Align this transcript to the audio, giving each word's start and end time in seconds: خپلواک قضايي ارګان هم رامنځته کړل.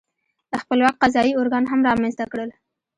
خپلواک 0.61 0.95
قضايي 1.03 1.31
ارګان 1.41 1.63
هم 1.71 1.79
رامنځته 1.89 2.25
کړل. 2.31 2.49